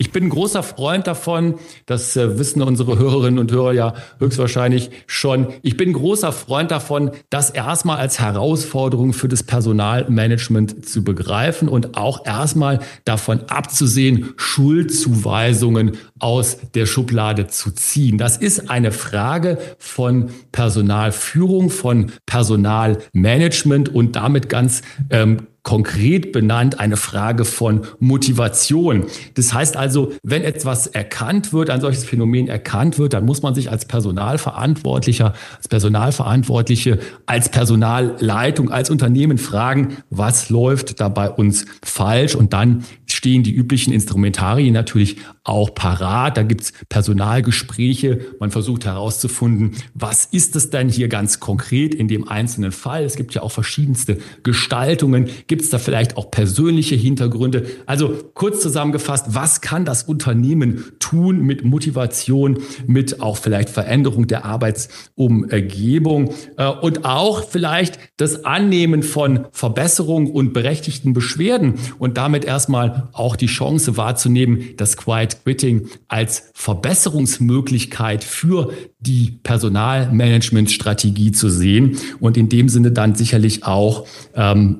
Ich 0.00 0.12
bin 0.12 0.24
ein 0.24 0.30
großer 0.30 0.62
Freund 0.62 1.06
davon, 1.06 1.56
das 1.84 2.16
äh, 2.16 2.38
wissen 2.38 2.62
unsere 2.62 2.98
Hörerinnen 2.98 3.38
und 3.38 3.52
Hörer 3.52 3.74
ja 3.74 3.94
höchstwahrscheinlich 4.18 4.88
schon. 5.06 5.48
Ich 5.60 5.76
bin 5.76 5.90
ein 5.90 5.92
großer 5.92 6.32
Freund 6.32 6.70
davon, 6.70 7.10
das 7.28 7.50
erstmal 7.50 7.98
als 7.98 8.18
Herausforderung 8.18 9.12
für 9.12 9.28
das 9.28 9.42
Personalmanagement 9.42 10.88
zu 10.88 11.04
begreifen 11.04 11.68
und 11.68 11.98
auch 11.98 12.24
erstmal 12.24 12.80
davon 13.04 13.40
abzusehen, 13.48 14.32
Schuldzuweisungen 14.38 15.98
aus 16.18 16.56
der 16.74 16.86
Schublade 16.86 17.48
zu 17.48 17.70
ziehen. 17.70 18.16
Das 18.16 18.38
ist 18.38 18.70
eine 18.70 18.92
Frage 18.92 19.58
von 19.76 20.30
Personalführung, 20.50 21.68
von 21.68 22.10
Personalmanagement 22.24 23.90
und 23.90 24.16
damit 24.16 24.48
ganz 24.48 24.80
ähm, 25.10 25.46
konkret 25.62 26.32
benannt 26.32 26.80
eine 26.80 26.96
Frage 26.96 27.44
von 27.44 27.82
Motivation. 27.98 29.04
Das 29.34 29.52
heißt 29.52 29.76
also, 29.76 30.12
wenn 30.22 30.42
etwas 30.42 30.86
erkannt 30.86 31.52
wird, 31.52 31.70
ein 31.70 31.80
solches 31.80 32.04
Phänomen 32.04 32.48
erkannt 32.48 32.98
wird, 32.98 33.12
dann 33.12 33.26
muss 33.26 33.42
man 33.42 33.54
sich 33.54 33.70
als 33.70 33.84
Personalverantwortlicher, 33.84 35.34
als 35.56 35.68
Personalverantwortliche, 35.68 36.98
als 37.26 37.48
Personalleitung, 37.48 38.70
als 38.70 38.90
Unternehmen 38.90 39.38
fragen, 39.38 39.98
was 40.08 40.50
läuft 40.50 41.00
da 41.00 41.08
bei 41.08 41.28
uns 41.28 41.66
falsch? 41.82 42.34
Und 42.34 42.52
dann 42.52 42.84
stehen 43.06 43.42
die 43.42 43.52
üblichen 43.52 43.92
Instrumentarien 43.92 44.72
natürlich 44.72 45.16
auch 45.44 45.74
parat. 45.74 46.36
Da 46.36 46.42
gibt's 46.42 46.72
Personalgespräche. 46.88 48.20
Man 48.38 48.50
versucht 48.50 48.84
herauszufinden, 48.84 49.72
was 49.94 50.26
ist 50.26 50.56
es 50.56 50.70
denn 50.70 50.88
hier 50.88 51.08
ganz 51.08 51.40
konkret 51.40 51.94
in 51.94 52.08
dem 52.08 52.28
einzelnen 52.28 52.72
Fall? 52.72 53.04
Es 53.04 53.16
gibt 53.16 53.34
ja 53.34 53.42
auch 53.42 53.52
verschiedenste 53.52 54.18
Gestaltungen. 54.42 55.28
Gibt 55.50 55.62
es 55.62 55.70
da 55.70 55.78
vielleicht 55.78 56.16
auch 56.16 56.30
persönliche 56.30 56.94
Hintergründe? 56.94 57.66
Also 57.84 58.14
kurz 58.34 58.60
zusammengefasst, 58.60 59.26
was 59.30 59.60
kann 59.60 59.84
das 59.84 60.04
Unternehmen 60.04 60.84
tun 61.00 61.40
mit 61.40 61.64
Motivation, 61.64 62.58
mit 62.86 63.20
auch 63.20 63.36
vielleicht 63.36 63.68
Veränderung 63.68 64.28
der 64.28 64.44
Arbeitsumgebung 64.44 66.32
äh, 66.56 66.68
und 66.68 67.04
auch 67.04 67.48
vielleicht 67.48 67.98
das 68.16 68.44
Annehmen 68.44 69.02
von 69.02 69.46
Verbesserungen 69.50 70.30
und 70.30 70.52
berechtigten 70.52 71.14
Beschwerden 71.14 71.74
und 71.98 72.16
damit 72.16 72.44
erstmal 72.44 73.08
auch 73.12 73.34
die 73.34 73.46
Chance 73.46 73.96
wahrzunehmen, 73.96 74.76
dass 74.76 74.96
Quiet 74.96 75.42
Quitting 75.42 75.88
als 76.06 76.52
Verbesserungsmöglichkeit 76.54 78.22
für 78.22 78.72
die 79.00 79.40
Personalmanagementstrategie 79.42 81.32
zu 81.32 81.48
sehen 81.48 81.96
und 82.20 82.36
in 82.36 82.48
dem 82.48 82.68
Sinne 82.68 82.92
dann 82.92 83.16
sicherlich 83.16 83.64
auch 83.64 84.06
ähm, 84.36 84.78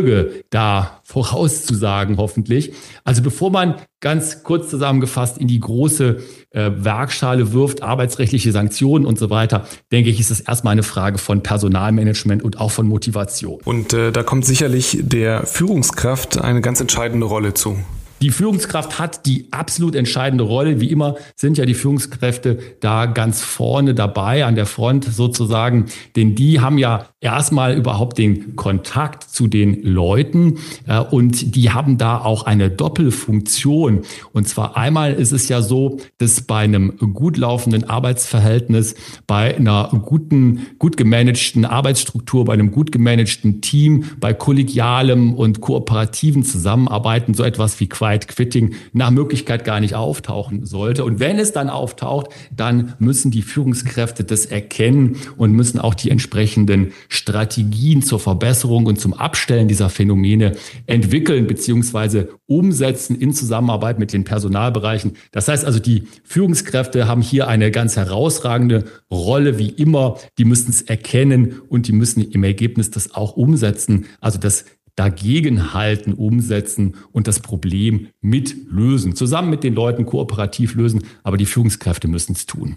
Erfolge 0.00 0.44
da 0.50 1.00
vorauszusagen, 1.04 2.16
hoffentlich. 2.16 2.72
Also 3.04 3.22
bevor 3.22 3.50
man 3.50 3.74
ganz 4.00 4.42
kurz 4.42 4.70
zusammengefasst 4.70 5.38
in 5.38 5.48
die 5.48 5.60
große 5.60 6.18
äh, 6.50 6.70
Werkschale 6.74 7.52
wirft, 7.52 7.82
arbeitsrechtliche 7.82 8.52
Sanktionen 8.52 9.04
und 9.04 9.18
so 9.18 9.28
weiter, 9.30 9.66
denke 9.92 10.10
ich, 10.10 10.20
ist 10.20 10.30
es 10.30 10.40
erstmal 10.40 10.72
eine 10.72 10.82
Frage 10.82 11.18
von 11.18 11.42
Personalmanagement 11.42 12.42
und 12.42 12.60
auch 12.60 12.70
von 12.70 12.86
Motivation. 12.86 13.60
Und 13.64 13.92
äh, 13.92 14.12
da 14.12 14.22
kommt 14.22 14.46
sicherlich 14.46 14.98
der 15.02 15.46
Führungskraft 15.46 16.40
eine 16.40 16.60
ganz 16.60 16.80
entscheidende 16.80 17.26
Rolle 17.26 17.54
zu. 17.54 17.76
Die 18.22 18.30
Führungskraft 18.30 18.98
hat 18.98 19.24
die 19.24 19.46
absolut 19.50 19.94
entscheidende 19.94 20.44
Rolle. 20.44 20.78
Wie 20.78 20.90
immer 20.90 21.14
sind 21.36 21.56
ja 21.56 21.64
die 21.64 21.72
Führungskräfte 21.72 22.58
da 22.80 23.06
ganz 23.06 23.42
vorne 23.42 23.94
dabei, 23.94 24.44
an 24.44 24.56
der 24.56 24.66
Front 24.66 25.06
sozusagen, 25.06 25.86
denn 26.16 26.34
die 26.34 26.60
haben 26.60 26.76
ja 26.76 27.06
erstmal 27.22 27.74
überhaupt 27.74 28.18
den 28.18 28.56
Kontakt 28.56 29.24
zu 29.24 29.46
den 29.46 29.82
Leuten 29.82 30.58
äh, 30.86 30.98
und 30.98 31.56
die 31.56 31.70
haben 31.70 31.96
da 31.96 32.18
auch 32.18 32.42
eine 32.42 32.68
Doppelfunktion. 32.68 34.02
Und 34.32 34.48
zwar 34.48 34.76
einmal 34.76 35.14
ist 35.14 35.32
es 35.32 35.48
ja 35.48 35.62
so, 35.62 35.96
dass 36.18 36.42
bei 36.42 36.58
einem 36.58 36.98
gut 37.14 37.38
laufenden 37.38 37.88
Arbeitsverhältnis, 37.88 38.96
bei 39.26 39.56
einer 39.56 39.88
guten, 40.04 40.66
gut 40.78 40.98
gemanagten 40.98 41.64
Arbeitsstruktur, 41.64 42.44
bei 42.44 42.52
einem 42.52 42.70
gut 42.70 42.92
gemanagten 42.92 43.62
Team, 43.62 44.04
bei 44.20 44.34
kollegialem 44.34 45.32
und 45.32 45.62
kooperativen 45.62 46.42
Zusammenarbeiten 46.42 47.32
so 47.32 47.44
etwas 47.44 47.80
wie 47.80 47.88
Qualität 47.88 48.09
Quiet 48.10 48.28
Quitting 48.28 48.74
nach 48.92 49.10
Möglichkeit 49.10 49.64
gar 49.64 49.80
nicht 49.80 49.94
auftauchen 49.94 50.66
sollte. 50.66 51.04
Und 51.04 51.20
wenn 51.20 51.38
es 51.38 51.52
dann 51.52 51.68
auftaucht, 51.68 52.28
dann 52.54 52.94
müssen 52.98 53.30
die 53.30 53.42
Führungskräfte 53.42 54.24
das 54.24 54.46
erkennen 54.46 55.16
und 55.36 55.52
müssen 55.52 55.78
auch 55.78 55.94
die 55.94 56.10
entsprechenden 56.10 56.92
Strategien 57.08 58.02
zur 58.02 58.18
Verbesserung 58.18 58.86
und 58.86 59.00
zum 59.00 59.14
Abstellen 59.14 59.68
dieser 59.68 59.90
Phänomene 59.90 60.56
entwickeln 60.86 61.46
bzw. 61.46 62.26
umsetzen 62.46 63.16
in 63.16 63.32
Zusammenarbeit 63.32 63.98
mit 63.98 64.12
den 64.12 64.24
Personalbereichen. 64.24 65.12
Das 65.30 65.48
heißt 65.48 65.64
also, 65.64 65.78
die 65.78 66.04
Führungskräfte 66.24 67.06
haben 67.06 67.22
hier 67.22 67.48
eine 67.48 67.70
ganz 67.70 67.96
herausragende 67.96 68.84
Rolle, 69.10 69.58
wie 69.58 69.68
immer. 69.68 70.16
Die 70.38 70.44
müssen 70.44 70.70
es 70.70 70.82
erkennen 70.82 71.60
und 71.68 71.86
die 71.86 71.92
müssen 71.92 72.22
im 72.22 72.44
Ergebnis 72.44 72.90
das 72.90 73.14
auch 73.14 73.36
umsetzen. 73.36 74.06
Also 74.20 74.38
das 74.38 74.64
dagegenhalten, 74.96 76.14
umsetzen 76.14 76.96
und 77.12 77.26
das 77.26 77.40
Problem 77.40 78.08
mitlösen. 78.20 79.14
Zusammen 79.14 79.50
mit 79.50 79.64
den 79.64 79.74
Leuten 79.74 80.06
kooperativ 80.06 80.74
lösen, 80.74 81.04
aber 81.22 81.36
die 81.36 81.46
Führungskräfte 81.46 82.08
müssen 82.08 82.32
es 82.32 82.46
tun. 82.46 82.76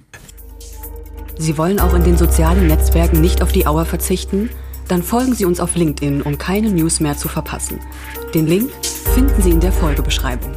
Sie 1.37 1.57
wollen 1.57 1.79
auch 1.79 1.93
in 1.93 2.03
den 2.03 2.17
sozialen 2.17 2.67
Netzwerken 2.67 3.19
nicht 3.21 3.41
auf 3.41 3.51
die 3.51 3.65
Auer 3.65 3.85
verzichten? 3.85 4.49
Dann 4.87 5.01
folgen 5.01 5.33
Sie 5.33 5.45
uns 5.45 5.59
auf 5.59 5.75
LinkedIn, 5.75 6.21
um 6.21 6.37
keine 6.37 6.69
News 6.69 6.99
mehr 6.99 7.17
zu 7.17 7.27
verpassen. 7.27 7.79
Den 8.33 8.47
Link 8.47 8.69
finden 9.15 9.41
Sie 9.41 9.51
in 9.51 9.59
der 9.59 9.71
Folgebeschreibung. 9.71 10.51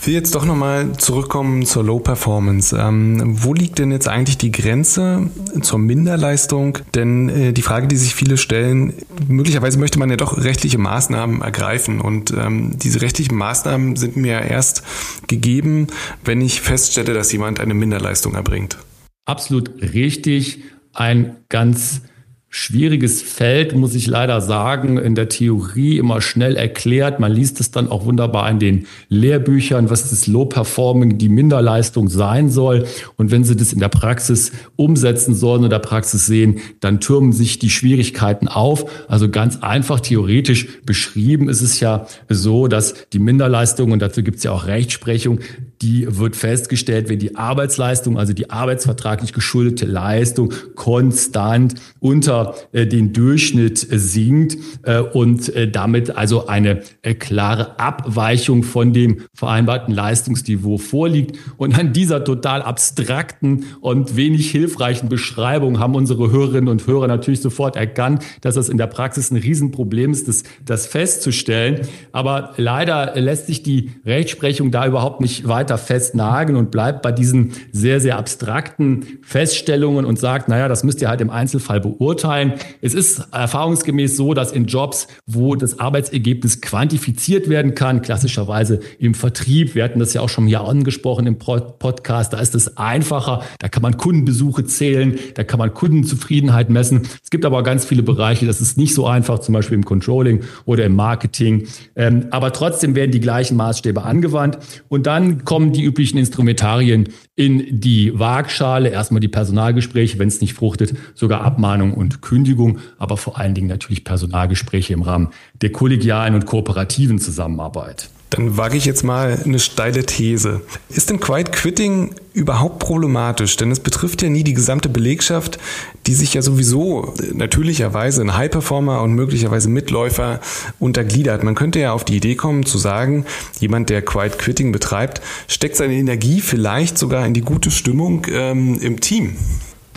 Ich 0.00 0.06
will 0.06 0.14
jetzt 0.14 0.34
doch 0.34 0.44
nochmal 0.44 0.96
zurückkommen 0.96 1.66
zur 1.66 1.84
Low 1.84 1.98
Performance. 1.98 2.74
Ähm, 2.78 3.20
wo 3.42 3.52
liegt 3.52 3.78
denn 3.78 3.90
jetzt 3.90 4.08
eigentlich 4.08 4.38
die 4.38 4.52
Grenze 4.52 5.28
zur 5.60 5.78
Minderleistung? 5.80 6.78
Denn 6.94 7.28
äh, 7.28 7.52
die 7.52 7.62
Frage, 7.62 7.88
die 7.88 7.96
sich 7.96 8.14
viele 8.14 8.36
stellen, 8.36 8.94
möglicherweise 9.26 9.78
möchte 9.78 9.98
man 9.98 10.08
ja 10.08 10.16
doch 10.16 10.38
rechtliche 10.38 10.78
Maßnahmen 10.78 11.42
ergreifen. 11.42 12.00
Und 12.00 12.30
ähm, 12.30 12.78
diese 12.78 13.02
rechtlichen 13.02 13.34
Maßnahmen 13.34 13.96
sind 13.96 14.16
mir 14.16 14.40
erst 14.40 14.82
gegeben, 15.26 15.88
wenn 16.24 16.40
ich 16.40 16.60
feststelle, 16.60 17.12
dass 17.12 17.32
jemand 17.32 17.58
eine 17.58 17.74
Minderleistung 17.74 18.34
erbringt. 18.34 18.78
Absolut 19.26 19.82
richtig. 19.82 20.62
Ein 20.94 21.36
ganz 21.48 22.02
schwieriges 22.50 23.20
Feld, 23.20 23.74
muss 23.74 23.94
ich 23.94 24.06
leider 24.06 24.40
sagen, 24.40 24.96
in 24.96 25.14
der 25.14 25.28
Theorie 25.28 25.98
immer 25.98 26.22
schnell 26.22 26.56
erklärt. 26.56 27.20
Man 27.20 27.30
liest 27.30 27.60
es 27.60 27.70
dann 27.70 27.88
auch 27.88 28.06
wunderbar 28.06 28.50
in 28.50 28.58
den 28.58 28.86
Lehrbüchern, 29.10 29.90
was 29.90 30.08
das 30.08 30.26
Low 30.26 30.46
Performing, 30.46 31.18
die 31.18 31.28
Minderleistung 31.28 32.08
sein 32.08 32.48
soll. 32.48 32.86
Und 33.16 33.30
wenn 33.30 33.44
Sie 33.44 33.54
das 33.54 33.74
in 33.74 33.80
der 33.80 33.88
Praxis 33.88 34.52
umsetzen 34.76 35.34
sollen 35.34 35.64
oder 35.64 35.78
Praxis 35.78 36.24
sehen, 36.24 36.60
dann 36.80 37.00
türmen 37.00 37.32
sich 37.32 37.58
die 37.58 37.70
Schwierigkeiten 37.70 38.48
auf. 38.48 38.90
Also 39.08 39.28
ganz 39.28 39.58
einfach 39.62 40.00
theoretisch 40.00 40.80
beschrieben 40.86 41.50
ist 41.50 41.60
es 41.60 41.80
ja 41.80 42.06
so, 42.30 42.66
dass 42.66 42.94
die 43.12 43.18
Minderleistung, 43.18 43.92
und 43.92 44.00
dazu 44.00 44.22
gibt 44.22 44.38
es 44.38 44.44
ja 44.44 44.52
auch 44.52 44.66
Rechtsprechung, 44.66 45.40
die 45.82 46.06
wird 46.18 46.36
festgestellt, 46.36 47.08
wenn 47.08 47.18
die 47.18 47.36
Arbeitsleistung, 47.36 48.18
also 48.18 48.32
die 48.32 48.50
arbeitsvertraglich 48.50 49.32
geschuldete 49.32 49.86
Leistung 49.86 50.52
konstant 50.74 51.74
unter 52.00 52.54
äh, 52.72 52.86
den 52.86 53.12
Durchschnitt 53.12 53.86
sinkt 53.90 54.56
äh, 54.82 54.98
und 54.98 55.54
äh, 55.54 55.70
damit 55.70 56.16
also 56.16 56.46
eine 56.46 56.82
äh, 57.02 57.14
klare 57.14 57.78
Abweichung 57.78 58.62
von 58.62 58.92
dem 58.92 59.22
vereinbarten 59.34 59.94
Leistungsniveau 59.94 60.78
vorliegt. 60.78 61.36
Und 61.56 61.78
an 61.78 61.92
dieser 61.92 62.24
total 62.24 62.62
abstrakten 62.62 63.66
und 63.80 64.16
wenig 64.16 64.50
hilfreichen 64.50 65.08
Beschreibung 65.08 65.78
haben 65.78 65.94
unsere 65.94 66.30
Hörerinnen 66.30 66.68
und 66.68 66.86
Hörer 66.86 67.06
natürlich 67.06 67.40
sofort 67.40 67.76
erkannt, 67.76 68.24
dass 68.40 68.56
das 68.56 68.68
in 68.68 68.78
der 68.78 68.86
Praxis 68.86 69.30
ein 69.30 69.36
Riesenproblem 69.36 70.12
ist, 70.12 70.28
das, 70.28 70.42
das 70.64 70.86
festzustellen. 70.86 71.86
Aber 72.12 72.54
leider 72.56 73.18
lässt 73.20 73.46
sich 73.46 73.62
die 73.62 73.92
Rechtsprechung 74.04 74.70
da 74.70 74.86
überhaupt 74.86 75.20
nicht 75.20 75.46
weiter 75.46 75.67
weiter 75.68 75.78
festnageln 75.78 76.56
und 76.56 76.70
bleibt 76.70 77.02
bei 77.02 77.12
diesen 77.12 77.52
sehr, 77.72 78.00
sehr 78.00 78.16
abstrakten 78.16 79.18
Feststellungen 79.22 80.06
und 80.06 80.18
sagt, 80.18 80.48
naja, 80.48 80.66
das 80.66 80.82
müsst 80.82 81.02
ihr 81.02 81.08
halt 81.08 81.20
im 81.20 81.28
Einzelfall 81.28 81.80
beurteilen. 81.80 82.54
Es 82.80 82.94
ist 82.94 83.28
erfahrungsgemäß 83.32 84.16
so, 84.16 84.32
dass 84.32 84.52
in 84.52 84.64
Jobs, 84.64 85.08
wo 85.26 85.56
das 85.56 85.78
Arbeitsergebnis 85.78 86.62
quantifiziert 86.62 87.50
werden 87.50 87.74
kann, 87.74 88.00
klassischerweise 88.00 88.80
im 88.98 89.12
Vertrieb, 89.14 89.74
wir 89.74 89.84
hatten 89.84 89.98
das 89.98 90.14
ja 90.14 90.22
auch 90.22 90.28
schon 90.28 90.46
hier 90.46 90.62
angesprochen 90.62 91.26
im 91.26 91.38
Podcast, 91.38 92.32
da 92.32 92.38
ist 92.38 92.54
es 92.54 92.78
einfacher, 92.78 93.42
da 93.58 93.68
kann 93.68 93.82
man 93.82 93.98
Kundenbesuche 93.98 94.64
zählen, 94.64 95.18
da 95.34 95.44
kann 95.44 95.58
man 95.58 95.74
Kundenzufriedenheit 95.74 96.70
messen. 96.70 97.02
Es 97.22 97.28
gibt 97.28 97.44
aber 97.44 97.62
ganz 97.62 97.84
viele 97.84 98.02
Bereiche, 98.02 98.46
das 98.46 98.62
ist 98.62 98.78
nicht 98.78 98.94
so 98.94 99.06
einfach, 99.06 99.40
zum 99.40 99.52
Beispiel 99.52 99.76
im 99.76 99.84
Controlling 99.84 100.40
oder 100.64 100.84
im 100.84 100.96
Marketing. 100.96 101.66
Ähm, 101.94 102.28
aber 102.30 102.52
trotzdem 102.52 102.94
werden 102.94 103.10
die 103.10 103.20
gleichen 103.20 103.56
Maßstäbe 103.56 104.02
angewandt. 104.02 104.58
Und 104.88 105.06
dann 105.06 105.44
kommt 105.44 105.57
kommen 105.58 105.72
die 105.72 105.82
üblichen 105.82 106.18
Instrumentarien 106.18 107.08
in 107.34 107.80
die 107.80 108.16
Waagschale. 108.16 108.90
Erstmal 108.90 109.18
die 109.18 109.26
Personalgespräche, 109.26 110.16
wenn 110.20 110.28
es 110.28 110.40
nicht 110.40 110.54
fruchtet, 110.54 110.94
sogar 111.16 111.40
Abmahnung 111.40 111.94
und 111.94 112.22
Kündigung, 112.22 112.78
aber 112.96 113.16
vor 113.16 113.40
allen 113.40 113.54
Dingen 113.54 113.66
natürlich 113.66 114.04
Personalgespräche 114.04 114.92
im 114.92 115.02
Rahmen 115.02 115.30
der 115.60 115.72
kollegialen 115.72 116.36
und 116.36 116.46
kooperativen 116.46 117.18
Zusammenarbeit. 117.18 118.08
Dann 118.30 118.58
wage 118.58 118.76
ich 118.76 118.84
jetzt 118.84 119.04
mal 119.04 119.38
eine 119.42 119.58
steile 119.58 120.04
These. 120.04 120.60
Ist 120.90 121.08
denn 121.08 121.18
Quiet 121.18 121.50
Quitting 121.50 122.14
überhaupt 122.34 122.78
problematisch? 122.78 123.56
Denn 123.56 123.70
es 123.70 123.80
betrifft 123.80 124.20
ja 124.22 124.28
nie 124.28 124.44
die 124.44 124.52
gesamte 124.52 124.90
Belegschaft, 124.90 125.58
die 126.06 126.14
sich 126.14 126.34
ja 126.34 126.42
sowieso 126.42 127.14
natürlicherweise 127.32 128.20
in 128.20 128.36
High-Performer 128.36 129.00
und 129.00 129.14
möglicherweise 129.14 129.70
Mitläufer 129.70 130.40
untergliedert. 130.78 131.42
Man 131.42 131.54
könnte 131.54 131.80
ja 131.80 131.92
auf 131.92 132.04
die 132.04 132.16
Idee 132.16 132.34
kommen 132.34 132.66
zu 132.66 132.76
sagen, 132.76 133.24
jemand, 133.60 133.88
der 133.88 134.02
Quiet 134.02 134.38
Quitting 134.38 134.72
betreibt, 134.72 135.22
steckt 135.46 135.76
seine 135.76 135.94
Energie 135.94 136.40
vielleicht 136.42 136.98
sogar 136.98 137.26
in 137.26 137.32
die 137.32 137.40
gute 137.40 137.70
Stimmung 137.70 138.26
ähm, 138.30 138.78
im 138.80 139.00
Team. 139.00 139.36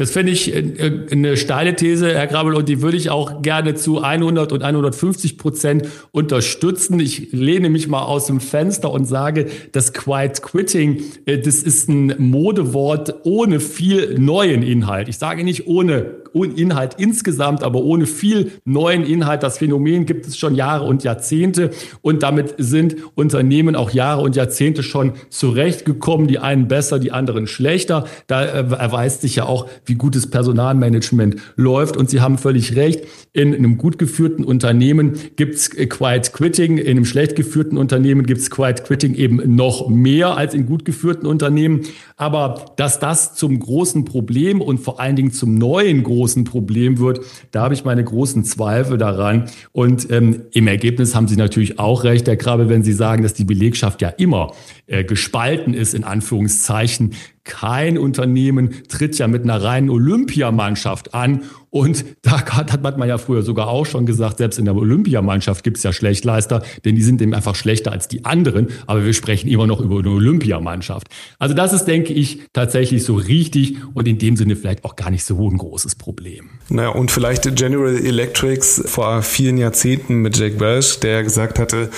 Das 0.01 0.09
finde 0.09 0.31
ich 0.31 0.51
äh, 0.51 0.61
äh, 0.61 1.11
eine 1.11 1.37
steile 1.37 1.75
These, 1.75 2.15
Herr 2.15 2.25
Grabel, 2.25 2.55
und 2.55 2.67
die 2.67 2.81
würde 2.81 2.97
ich 2.97 3.11
auch 3.11 3.43
gerne 3.43 3.75
zu 3.75 4.01
100 4.01 4.51
und 4.51 4.63
150 4.63 5.37
Prozent 5.37 5.87
unterstützen. 6.09 6.99
Ich 6.99 7.31
lehne 7.31 7.69
mich 7.69 7.87
mal 7.87 8.01
aus 8.01 8.25
dem 8.25 8.39
Fenster 8.39 8.89
und 8.89 9.05
sage, 9.05 9.45
das 9.73 9.93
Quiet 9.93 10.41
Quitting, 10.41 11.03
äh, 11.27 11.37
das 11.37 11.61
ist 11.61 11.87
ein 11.87 12.15
Modewort 12.17 13.13
ohne 13.25 13.59
viel 13.59 14.17
neuen 14.17 14.63
Inhalt. 14.63 15.07
Ich 15.07 15.19
sage 15.19 15.43
nicht 15.43 15.67
ohne 15.67 16.20
Inhalt 16.33 16.95
insgesamt, 16.97 17.63
aber 17.63 17.81
ohne 17.81 18.05
viel 18.05 18.51
neuen 18.65 19.03
Inhalt. 19.03 19.43
Das 19.43 19.57
Phänomen 19.57 20.05
gibt 20.05 20.25
es 20.25 20.37
schon 20.37 20.55
Jahre 20.55 20.85
und 20.85 21.03
Jahrzehnte 21.03 21.71
und 22.01 22.23
damit 22.23 22.55
sind 22.57 22.95
Unternehmen 23.15 23.75
auch 23.75 23.91
Jahre 23.91 24.21
und 24.21 24.35
Jahrzehnte 24.35 24.83
schon 24.83 25.13
zurechtgekommen. 25.29 26.27
Die 26.27 26.39
einen 26.39 26.67
besser, 26.67 26.99
die 26.99 27.11
anderen 27.11 27.47
schlechter. 27.47 28.05
Da 28.27 28.43
erweist 28.43 29.21
sich 29.21 29.35
ja 29.35 29.45
auch, 29.45 29.67
wie 29.85 29.95
gutes 29.95 30.29
Personalmanagement 30.29 31.35
läuft. 31.55 31.97
Und 31.97 32.09
Sie 32.09 32.21
haben 32.21 32.37
völlig 32.37 32.75
recht. 32.75 33.03
In 33.33 33.53
einem 33.53 33.77
gut 33.77 33.97
geführten 33.97 34.43
Unternehmen 34.43 35.13
gibt 35.35 35.55
es 35.55 35.69
Quiet 35.69 36.33
Quitting. 36.33 36.77
In 36.77 36.87
einem 36.87 37.05
schlecht 37.05 37.35
geführten 37.35 37.77
Unternehmen 37.77 38.25
gibt 38.25 38.41
es 38.41 38.49
Quiet 38.49 38.83
Quitting 38.85 39.15
eben 39.15 39.55
noch 39.55 39.89
mehr 39.89 40.37
als 40.37 40.53
in 40.53 40.65
gut 40.65 40.85
geführten 40.85 41.25
Unternehmen. 41.25 41.81
Aber 42.15 42.73
dass 42.77 42.99
das 42.99 43.35
zum 43.35 43.59
großen 43.59 44.05
Problem 44.05 44.61
und 44.61 44.79
vor 44.79 44.99
allen 44.99 45.15
Dingen 45.15 45.31
zum 45.31 45.55
neuen 45.55 46.03
großen 46.03 46.20
Problem 46.43 46.99
wird, 46.99 47.21
da 47.51 47.63
habe 47.63 47.73
ich 47.73 47.85
meine 47.85 48.03
großen 48.03 48.43
Zweifel 48.43 48.97
daran. 48.97 49.49
Und 49.71 50.09
ähm, 50.11 50.43
im 50.53 50.67
Ergebnis 50.67 51.15
haben 51.15 51.27
Sie 51.27 51.35
natürlich 51.35 51.79
auch 51.79 52.03
recht, 52.03 52.27
Herr 52.27 52.37
Krabbe, 52.37 52.69
wenn 52.69 52.83
Sie 52.83 52.93
sagen, 52.93 53.23
dass 53.23 53.33
die 53.33 53.45
Belegschaft 53.45 54.01
ja 54.01 54.09
immer 54.09 54.53
äh, 54.91 55.03
gespalten 55.03 55.73
ist, 55.73 55.93
in 55.93 56.03
Anführungszeichen. 56.03 57.15
Kein 57.43 57.97
Unternehmen 57.97 58.83
tritt 58.87 59.17
ja 59.17 59.27
mit 59.27 59.43
einer 59.43 59.63
reinen 59.63 59.89
Olympiamannschaft 59.89 61.15
an 61.15 61.41
und 61.71 62.03
da 62.21 62.45
hat 62.45 62.97
man 62.97 63.09
ja 63.09 63.17
früher 63.17 63.41
sogar 63.41 63.67
auch 63.67 63.85
schon 63.85 64.05
gesagt, 64.05 64.37
selbst 64.37 64.59
in 64.59 64.65
der 64.65 64.75
Olympiamannschaft 64.75 65.63
gibt 65.63 65.77
es 65.77 65.83
ja 65.83 65.91
Schlechtleister, 65.93 66.61
denn 66.85 66.95
die 66.95 67.01
sind 67.01 67.21
eben 67.21 67.33
einfach 67.33 67.55
schlechter 67.55 67.91
als 67.91 68.07
die 68.07 68.25
anderen. 68.25 68.67
Aber 68.85 69.05
wir 69.05 69.13
sprechen 69.13 69.47
immer 69.47 69.65
noch 69.65 69.79
über 69.79 69.99
eine 69.99 70.09
Olympiamannschaft. 70.09 71.07
Also 71.39 71.55
das 71.55 71.73
ist, 71.73 71.85
denke 71.85 72.13
ich, 72.13 72.41
tatsächlich 72.53 73.03
so 73.03 73.15
richtig 73.15 73.77
und 73.93 74.07
in 74.07 74.17
dem 74.19 74.35
Sinne 74.35 74.55
vielleicht 74.55 74.83
auch 74.83 74.95
gar 74.95 75.09
nicht 75.09 75.23
so 75.23 75.49
ein 75.49 75.57
großes 75.57 75.95
Problem. 75.95 76.49
Naja, 76.69 76.89
und 76.89 77.09
vielleicht 77.09 77.55
General 77.55 77.95
Electrics 77.95 78.83
vor 78.85 79.21
vielen 79.23 79.57
Jahrzehnten 79.57 80.15
mit 80.15 80.37
Jack 80.37 80.59
Welch, 80.59 80.99
der 80.99 81.23
gesagt 81.23 81.57
hatte, 81.57 81.89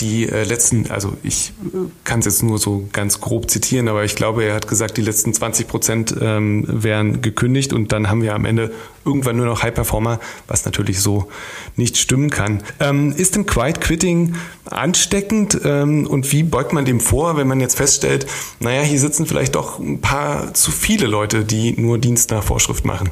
die 0.00 0.28
äh, 0.28 0.44
letzten, 0.44 0.90
also 0.90 1.16
ich 1.22 1.52
äh, 1.72 1.78
kann 2.04 2.18
es 2.18 2.26
jetzt 2.26 2.39
nur 2.42 2.58
so 2.58 2.88
ganz 2.92 3.20
grob 3.20 3.50
zitieren, 3.50 3.88
aber 3.88 4.04
ich 4.04 4.16
glaube, 4.16 4.44
er 4.44 4.54
hat 4.54 4.68
gesagt, 4.68 4.96
die 4.96 5.02
letzten 5.02 5.32
20 5.32 5.68
Prozent 5.68 6.14
ähm, 6.20 6.64
wären 6.68 7.22
gekündigt 7.22 7.72
und 7.72 7.92
dann 7.92 8.08
haben 8.08 8.22
wir 8.22 8.34
am 8.34 8.44
Ende 8.44 8.72
irgendwann 9.04 9.36
nur 9.36 9.46
noch 9.46 9.62
High 9.62 9.74
Performer, 9.74 10.20
was 10.46 10.64
natürlich 10.64 11.00
so 11.00 11.28
nicht 11.76 11.96
stimmen 11.96 12.30
kann. 12.30 12.62
Ähm, 12.80 13.12
ist 13.12 13.36
denn 13.36 13.46
Quiet 13.46 13.80
Quitting 13.80 14.34
ansteckend 14.64 15.60
ähm, 15.64 16.06
und 16.06 16.30
wie 16.32 16.42
beugt 16.42 16.72
man 16.72 16.84
dem 16.84 17.00
vor, 17.00 17.36
wenn 17.36 17.48
man 17.48 17.60
jetzt 17.60 17.76
feststellt, 17.76 18.26
naja, 18.60 18.82
hier 18.82 19.00
sitzen 19.00 19.26
vielleicht 19.26 19.54
doch 19.54 19.78
ein 19.78 20.00
paar 20.00 20.54
zu 20.54 20.70
viele 20.70 21.06
Leute, 21.06 21.44
die 21.44 21.72
nur 21.80 21.98
Dienst 21.98 22.30
nach 22.30 22.42
Vorschrift 22.42 22.84
machen? 22.84 23.10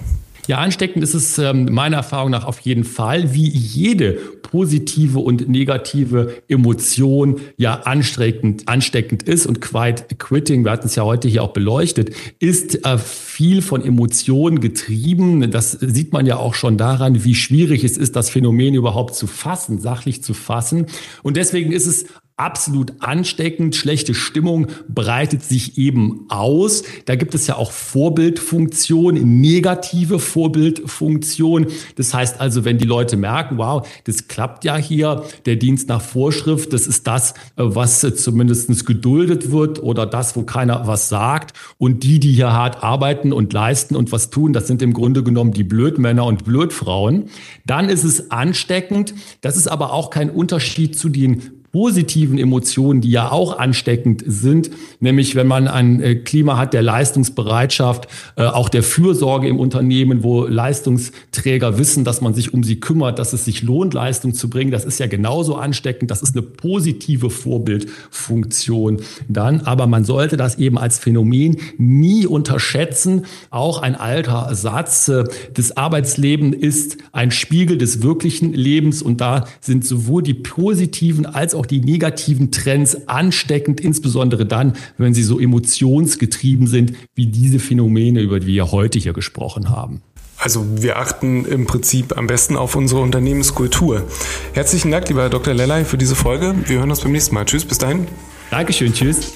Ja, 0.48 0.56
ansteckend 0.56 1.04
ist 1.04 1.12
es 1.12 1.36
ähm, 1.36 1.66
meiner 1.70 1.98
Erfahrung 1.98 2.30
nach 2.30 2.46
auf 2.46 2.60
jeden 2.60 2.84
Fall, 2.84 3.34
wie 3.34 3.46
jede 3.46 4.14
positive 4.40 5.18
und 5.18 5.46
negative 5.46 6.42
Emotion 6.48 7.38
ja 7.58 7.80
ansteckend, 7.80 8.66
ansteckend 8.66 9.24
ist. 9.24 9.46
Und 9.46 9.60
Quiet 9.60 10.18
Quitting, 10.18 10.64
wir 10.64 10.70
hatten 10.70 10.86
es 10.86 10.94
ja 10.94 11.04
heute 11.04 11.28
hier 11.28 11.42
auch 11.42 11.52
beleuchtet, 11.52 12.14
ist 12.38 12.86
äh, 12.86 12.96
viel 12.96 13.60
von 13.60 13.84
Emotionen 13.84 14.60
getrieben. 14.60 15.50
Das 15.50 15.72
sieht 15.72 16.14
man 16.14 16.24
ja 16.24 16.38
auch 16.38 16.54
schon 16.54 16.78
daran, 16.78 17.24
wie 17.24 17.34
schwierig 17.34 17.84
es 17.84 17.98
ist, 17.98 18.16
das 18.16 18.30
Phänomen 18.30 18.72
überhaupt 18.72 19.16
zu 19.16 19.26
fassen, 19.26 19.78
sachlich 19.80 20.22
zu 20.22 20.32
fassen. 20.32 20.86
Und 21.22 21.36
deswegen 21.36 21.72
ist 21.72 21.86
es 21.86 22.06
absolut 22.38 22.92
ansteckend. 23.00 23.76
Schlechte 23.76 24.14
Stimmung 24.14 24.68
breitet 24.88 25.42
sich 25.42 25.76
eben 25.76 26.26
aus. 26.28 26.84
Da 27.04 27.16
gibt 27.16 27.34
es 27.34 27.46
ja 27.46 27.56
auch 27.56 27.72
Vorbildfunktion, 27.72 29.14
negative 29.40 30.18
Vorbildfunktion. 30.18 31.66
Das 31.96 32.14
heißt 32.14 32.40
also, 32.40 32.64
wenn 32.64 32.78
die 32.78 32.86
Leute 32.86 33.16
merken, 33.16 33.58
wow, 33.58 33.86
das 34.04 34.28
klappt 34.28 34.64
ja 34.64 34.76
hier, 34.76 35.24
der 35.46 35.56
Dienst 35.56 35.88
nach 35.88 36.00
Vorschrift, 36.00 36.72
das 36.72 36.86
ist 36.86 37.06
das, 37.06 37.34
was 37.56 38.00
zumindest 38.00 38.86
geduldet 38.86 39.50
wird 39.50 39.82
oder 39.82 40.06
das, 40.06 40.36
wo 40.36 40.42
keiner 40.42 40.86
was 40.86 41.08
sagt. 41.08 41.54
Und 41.76 42.04
die, 42.04 42.20
die 42.20 42.32
hier 42.32 42.52
hart 42.52 42.84
arbeiten 42.84 43.32
und 43.32 43.52
leisten 43.52 43.96
und 43.96 44.12
was 44.12 44.30
tun, 44.30 44.52
das 44.52 44.68
sind 44.68 44.80
im 44.80 44.92
Grunde 44.92 45.24
genommen 45.24 45.52
die 45.52 45.64
Blödmänner 45.64 46.24
und 46.24 46.44
Blödfrauen. 46.44 47.30
Dann 47.66 47.88
ist 47.88 48.04
es 48.04 48.30
ansteckend. 48.30 49.14
Das 49.40 49.56
ist 49.56 49.66
aber 49.66 49.92
auch 49.92 50.10
kein 50.10 50.30
Unterschied 50.30 50.96
zu 50.96 51.08
den 51.08 51.57
positiven 51.72 52.38
Emotionen, 52.38 53.00
die 53.00 53.10
ja 53.10 53.30
auch 53.30 53.58
ansteckend 53.58 54.22
sind, 54.26 54.70
nämlich 55.00 55.34
wenn 55.34 55.46
man 55.46 55.68
ein 55.68 56.02
äh, 56.02 56.14
Klima 56.16 56.56
hat 56.56 56.72
der 56.74 56.82
Leistungsbereitschaft, 56.82 58.08
äh, 58.36 58.44
auch 58.44 58.68
der 58.68 58.82
Fürsorge 58.82 59.48
im 59.48 59.58
Unternehmen, 59.58 60.22
wo 60.22 60.44
Leistungsträger 60.44 61.78
wissen, 61.78 62.04
dass 62.04 62.20
man 62.20 62.34
sich 62.34 62.54
um 62.54 62.62
sie 62.62 62.80
kümmert, 62.80 63.18
dass 63.18 63.32
es 63.32 63.44
sich 63.44 63.62
lohnt, 63.62 63.94
Leistung 63.94 64.34
zu 64.34 64.48
bringen, 64.48 64.70
das 64.70 64.84
ist 64.84 64.98
ja 64.98 65.06
genauso 65.06 65.56
ansteckend, 65.56 66.10
das 66.10 66.22
ist 66.22 66.36
eine 66.36 66.42
positive 66.42 67.30
Vorbildfunktion 67.30 69.00
dann, 69.28 69.60
aber 69.62 69.86
man 69.86 70.04
sollte 70.04 70.36
das 70.36 70.58
eben 70.58 70.78
als 70.78 70.98
Phänomen 70.98 71.58
nie 71.76 72.26
unterschätzen. 72.26 73.26
Auch 73.50 73.82
ein 73.82 73.94
alter 73.94 74.54
Satz, 74.54 75.08
äh, 75.08 75.24
das 75.54 75.76
Arbeitsleben 75.76 76.52
ist 76.52 76.98
ein 77.12 77.30
Spiegel 77.30 77.78
des 77.78 78.02
wirklichen 78.02 78.52
Lebens. 78.52 79.02
Und 79.02 79.20
da 79.20 79.46
sind 79.60 79.84
sowohl 79.84 80.22
die 80.22 80.34
positiven 80.34 81.26
als 81.26 81.54
auch 81.54 81.57
die 81.66 81.80
negativen 81.80 82.50
Trends 82.50 83.08
ansteckend, 83.08 83.80
insbesondere 83.80 84.46
dann, 84.46 84.74
wenn 84.96 85.14
sie 85.14 85.22
so 85.22 85.38
emotionsgetrieben 85.38 86.66
sind, 86.66 86.94
wie 87.14 87.26
diese 87.26 87.58
Phänomene, 87.58 88.20
über 88.20 88.40
die 88.40 88.46
wir 88.46 88.72
heute 88.72 88.98
hier 88.98 89.12
gesprochen 89.12 89.70
haben. 89.70 90.02
Also 90.38 90.64
wir 90.80 90.98
achten 90.98 91.44
im 91.44 91.66
Prinzip 91.66 92.16
am 92.16 92.28
besten 92.28 92.56
auf 92.56 92.76
unsere 92.76 93.00
Unternehmenskultur. 93.00 94.04
Herzlichen 94.52 94.90
Dank, 94.92 95.08
lieber 95.08 95.28
Dr. 95.28 95.52
Lellay, 95.52 95.84
für 95.84 95.98
diese 95.98 96.14
Folge. 96.14 96.54
Wir 96.66 96.78
hören 96.78 96.90
uns 96.90 97.00
beim 97.00 97.12
nächsten 97.12 97.34
Mal. 97.34 97.44
Tschüss, 97.44 97.64
bis 97.64 97.78
dahin. 97.78 98.06
Dankeschön, 98.50 98.92
tschüss. 98.92 99.32